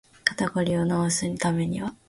[0.25, 1.93] 肩こりを治すためには